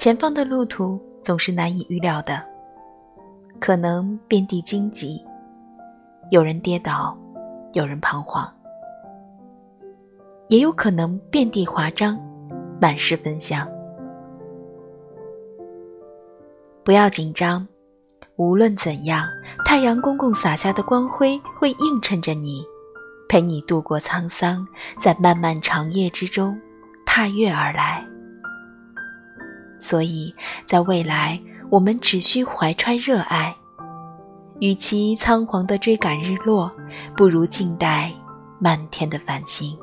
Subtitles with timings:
[0.00, 2.42] 前方的路途总是难以预料的，
[3.60, 5.22] 可能遍地荆棘，
[6.30, 7.14] 有人跌倒，
[7.74, 8.50] 有人彷徨，
[10.48, 12.18] 也有可能遍地华章，
[12.80, 13.68] 满是芬香。
[16.82, 17.68] 不要紧张，
[18.36, 19.28] 无论怎样，
[19.66, 22.64] 太阳公公洒下的光辉会映衬着你，
[23.28, 24.66] 陪你度过沧桑，
[24.98, 26.58] 在漫漫长夜之中
[27.04, 28.02] 踏月而来。
[29.80, 30.32] 所以，
[30.66, 33.56] 在未来，我们只需怀揣热爱，
[34.60, 36.70] 与其仓皇的追赶日落，
[37.16, 38.12] 不如静待
[38.58, 39.76] 漫天的繁星。